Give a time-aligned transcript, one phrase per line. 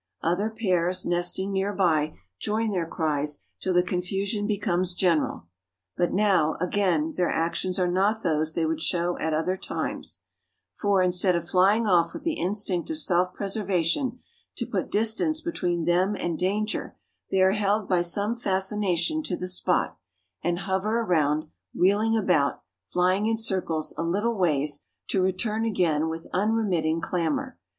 [0.23, 5.45] Other pairs, nesting near by, join their cries till the confusion becomes general.
[5.95, 10.21] But now, again, their actions are not those they would show at other times;
[10.73, 14.17] for, instead of flying off with the instinct of self preservation,
[14.55, 16.97] to put distance between them and danger,
[17.29, 19.99] they are held by some fascination to the spot,
[20.43, 21.45] and hover around,
[21.75, 24.79] wheeling about, flying in circles a little ways,
[25.09, 27.59] to return again, with unremitting clamor.